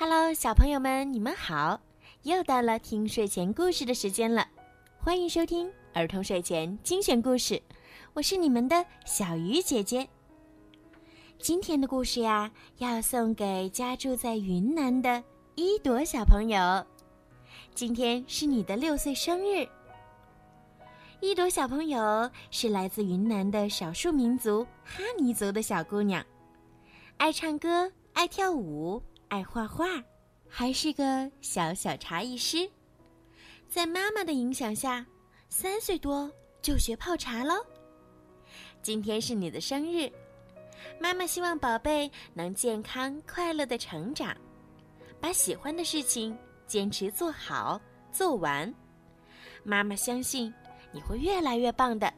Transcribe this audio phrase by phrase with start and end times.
[0.00, 1.80] Hello，小朋友们，你们好！
[2.22, 4.46] 又到了听睡前故事的时间了，
[4.96, 7.60] 欢迎收听儿童睡前精选故事，
[8.12, 10.08] 我是你们的小鱼姐姐。
[11.40, 15.20] 今天的故事呀，要送给家住在云南的
[15.56, 16.86] 一朵小朋友。
[17.74, 19.66] 今天是你的六岁生日。
[21.18, 26.24] 一朵小朋友是来自云南的少数民族哈尼族的小姑娘，
[27.16, 29.02] 爱唱歌，爱跳舞。
[29.28, 30.02] 爱画画，
[30.48, 32.68] 还是个小小茶艺师，
[33.68, 35.04] 在妈妈的影响下，
[35.50, 36.30] 三岁多
[36.62, 37.54] 就学泡茶喽。
[38.80, 40.10] 今天是你的生日，
[40.98, 44.34] 妈妈希望宝贝能健康快乐的成长，
[45.20, 47.78] 把喜欢的事情坚持做好
[48.10, 48.72] 做完。
[49.62, 50.52] 妈妈相信
[50.90, 52.12] 你会越来越棒的。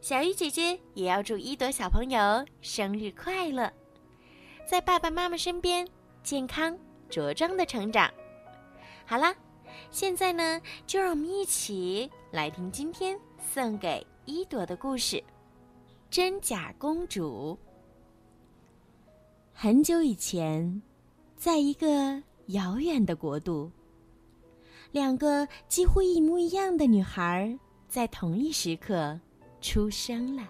[0.00, 3.72] 小鱼姐姐也要祝一朵小朋友生日快乐，
[4.66, 5.86] 在爸爸妈妈身边。
[6.22, 6.76] 健康
[7.10, 8.10] 茁壮的成长。
[9.04, 9.34] 好了，
[9.90, 15.16] 现在呢，就让我们一起来听今天送给一朵的故事
[16.10, 17.58] 《真假公主》。
[19.52, 20.80] 很久以前，
[21.36, 23.70] 在一个遥远的国度，
[24.92, 29.18] 两个几乎一模一样的女孩在同一时刻
[29.60, 30.48] 出生了。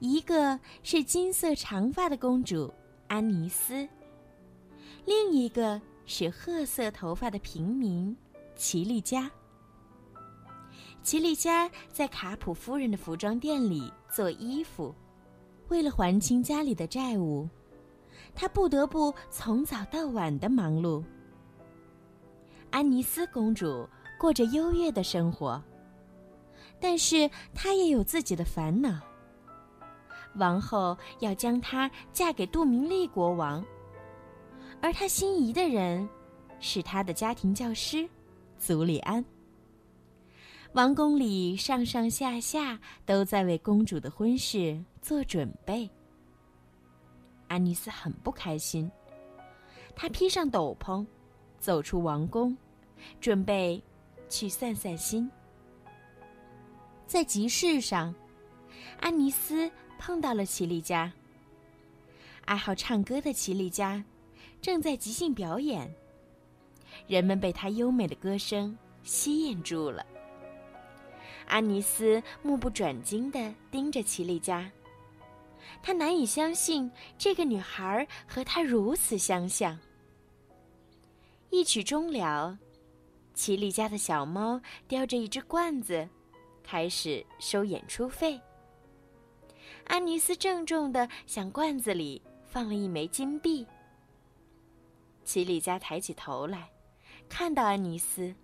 [0.00, 2.72] 一个是金色长发的公主
[3.06, 3.88] 安妮斯。
[5.06, 8.16] 另一个是褐色头发的平民，
[8.56, 9.30] 齐丽佳。
[11.02, 14.94] 齐丽佳在卡普夫人的服装店里做衣服，
[15.68, 17.46] 为了还清家里的债务，
[18.34, 21.04] 她不得不从早到晚的忙碌。
[22.70, 23.86] 安妮斯公主
[24.18, 25.62] 过着优越的生活，
[26.80, 28.98] 但是她也有自己的烦恼。
[30.36, 33.62] 王后要将她嫁给杜明利国王。
[34.80, 36.08] 而他心仪的人，
[36.60, 38.08] 是他的家庭教师，
[38.58, 39.24] 祖里安。
[40.72, 45.88] 王宫里上上下下都在为公主的婚事做准备。
[47.46, 48.90] 安妮斯很不开心，
[49.94, 51.06] 她披上斗篷，
[51.60, 52.56] 走出王宫，
[53.20, 53.82] 准备
[54.28, 55.30] 去散散心。
[57.06, 58.12] 在集市上，
[58.98, 61.12] 安妮斯碰到了齐丽佳。
[62.46, 64.04] 爱好唱歌的齐丽佳。
[64.64, 65.94] 正在即兴表演，
[67.06, 70.06] 人们被她优美的歌声吸引住了。
[71.46, 74.72] 安妮斯目不转睛地盯着齐丽佳，
[75.82, 79.78] 她难以相信这个女孩和她如此相像。
[81.50, 82.58] 一曲终了，
[83.34, 84.58] 齐丽佳的小猫
[84.88, 86.08] 叼着一只罐子，
[86.62, 88.40] 开始收演出费。
[89.84, 93.66] 安妮斯郑重地向罐子里放了一枚金币。
[95.24, 96.70] 齐丽佳抬起头来，
[97.28, 98.34] 看到安妮斯。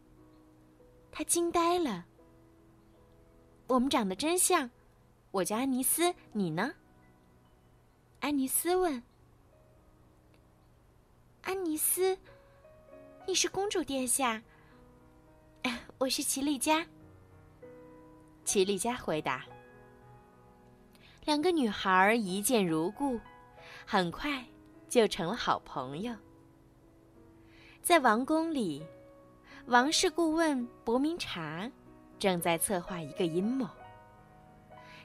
[1.13, 2.07] 他惊呆了。
[3.67, 4.71] 我们长得真像，
[5.31, 6.75] 我叫安妮斯，你呢？
[8.21, 9.03] 安妮斯问。
[11.43, 12.17] 安妮斯，
[13.27, 14.43] 你是公主殿下。
[15.99, 16.87] 我是齐丽佳。
[18.45, 19.45] 齐丽佳回答。
[21.27, 23.21] 两个女孩一见如故，
[23.87, 24.45] 很快
[24.89, 26.15] 就成了好朋友。
[27.83, 28.85] 在王宫里，
[29.67, 31.69] 王室顾问伯明察
[32.19, 33.67] 正在策划一个阴谋。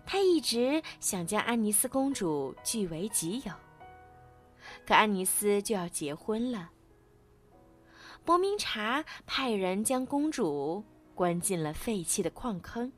[0.05, 3.51] 他一直想将安妮斯公主据为己有，
[4.85, 6.69] 可安妮斯就要结婚了。
[8.23, 10.83] 伯明察派人将公主
[11.15, 12.91] 关进了废弃的矿坑。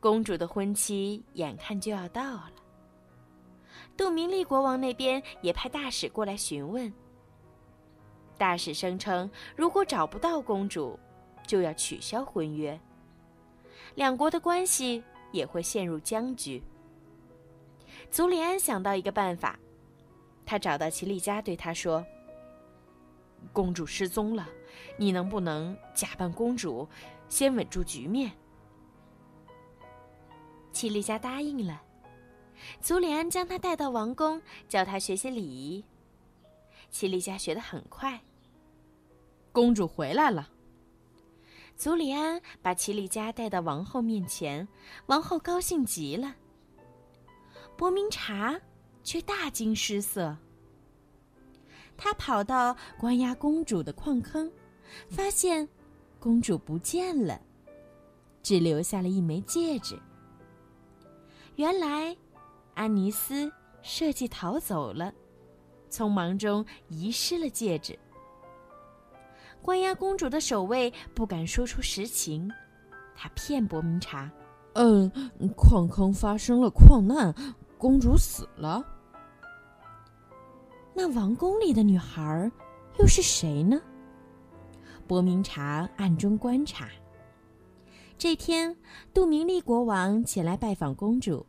[0.00, 2.52] 公主的婚期眼看就要到了，
[3.96, 6.92] 杜明利国王那边也派大使过来询问。
[8.38, 10.98] 大使声称，如果找不到公主，
[11.46, 12.78] 就要取消婚约。
[13.96, 16.62] 两国的关系也会陷入僵局。
[18.10, 19.58] 祖里安想到一个办法，
[20.46, 22.04] 他找到齐丽佳，对他说
[23.52, 24.48] ：“公主失踪了，
[24.96, 26.88] 你能不能假扮公主，
[27.28, 28.30] 先稳住局面？”
[30.72, 31.82] 齐丽佳答应了。
[32.80, 35.84] 祖里安将她带到王宫，教她学习礼仪。
[36.90, 38.20] 齐丽佳学得很快。
[39.52, 40.48] 公主回来了。
[41.76, 44.66] 祖里安把齐丽佳带到王后面前，
[45.06, 46.34] 王后高兴极了。
[47.76, 48.60] 伯明察
[49.04, 50.36] 却大惊失色。
[51.96, 54.50] 他跑到关押公主的矿坑，
[55.08, 55.68] 发现
[56.18, 57.40] 公主不见了，
[58.42, 59.96] 只留下了一枚戒指。
[61.54, 62.16] 原来，
[62.74, 63.52] 安妮斯
[63.82, 65.12] 设计逃走了。
[65.90, 67.98] 匆忙中遗失了戒指。
[69.62, 72.50] 关押公主的守卫不敢说出实情，
[73.14, 74.30] 他骗伯明察
[74.74, 75.10] ：“嗯，
[75.56, 77.34] 矿坑发生了矿难，
[77.76, 78.84] 公主死了。”
[80.94, 82.50] 那王宫里的女孩
[82.98, 83.80] 又是谁呢？
[85.06, 86.88] 伯明察暗中观察。
[88.16, 88.76] 这天，
[89.14, 91.46] 杜明利国王前来拜访公主。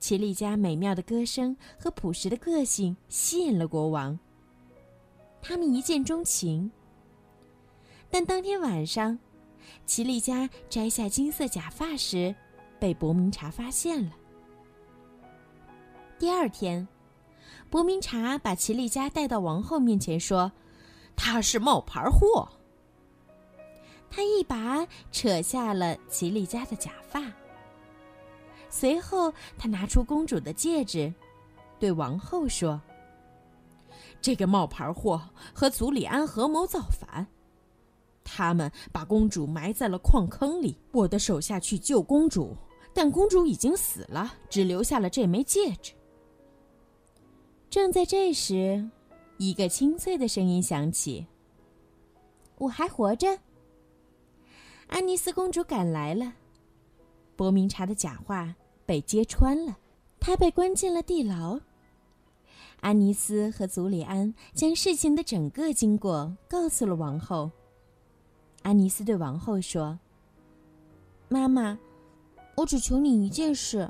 [0.00, 4.18] 齐丽家美妙的歌声和朴实的个性吸引了国王。
[5.42, 6.70] 他们一见钟情。
[8.08, 9.18] 但当天晚上，
[9.84, 12.34] 齐丽佳摘下金色假发时，
[12.78, 14.12] 被伯明察发现了。
[16.18, 16.86] 第二天，
[17.68, 20.52] 伯明察把齐丽佳带到王后面前，说
[21.16, 22.48] ：“他是冒牌货。”
[24.08, 27.32] 他一把扯下了齐丽佳的假发。
[28.68, 31.12] 随后，他拿出公主的戒指，
[31.78, 32.80] 对王后说
[34.22, 35.20] ：“这个冒牌货
[35.52, 37.26] 和祖里安合谋造反，
[38.24, 40.78] 他们把公主埋在了矿坑里。
[40.92, 42.56] 我的手下去救公主，
[42.94, 45.92] 但公主已经死了，只留下了这枚戒指。”
[47.68, 48.88] 正在这时，
[49.38, 51.26] 一个清脆的声音响起
[52.58, 53.38] ：“我还活着。”
[54.88, 56.32] 安妮斯公主赶来了，
[57.34, 58.54] 伯明察的假话。
[58.84, 59.78] 被揭穿了，
[60.18, 61.58] 他被关进了地牢。
[62.82, 67.48] 安妮斯和祖里安将事情的整个经过告诉了王后。
[68.62, 70.00] 安妮斯对王后说
[71.30, 71.78] ：“妈妈，
[72.56, 73.88] 我只求你一件事，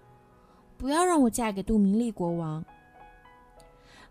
[0.77, 2.63] 不要让我嫁给杜明利国王。”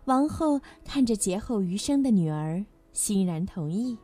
[0.06, 3.96] 王后看着劫后余生的女儿，欣然同意。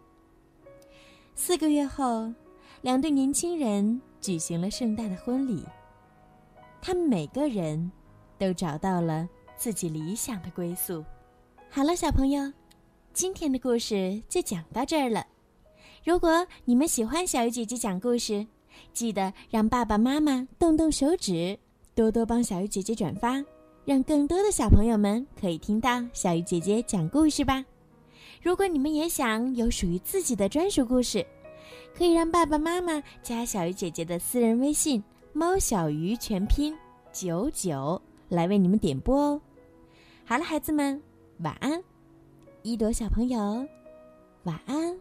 [1.35, 2.33] 四个月后，
[2.83, 5.65] 两对年轻人举行了盛大的婚礼。
[6.81, 7.91] 他们每个人
[8.39, 9.29] 都找到了
[9.59, 11.05] 自己理想的归宿。
[11.69, 12.51] 好了，小朋友，
[13.13, 15.27] 今天的故事就讲到这儿了。
[16.05, 18.47] 如果你们喜欢小鱼姐姐讲故事，
[18.93, 21.59] 记得让爸爸妈妈动动手指，
[21.95, 23.45] 多多帮小鱼姐姐转发，
[23.85, 27.65] 让更多的小朋友们可以听到小鱼姐姐讲故事吧。
[28.41, 31.27] 如果你们也想有属于自己的专属故事，
[31.95, 35.03] 可以让爸爸妈妈加小鱼姐姐的私人微信。
[35.35, 36.75] 猫小鱼全拼
[37.13, 39.41] 九九来为你们点播哦。
[40.29, 41.03] 好了，孩子们，
[41.39, 41.83] 晚安。
[42.61, 43.67] 一朵小朋友，
[44.43, 44.95] 晚安。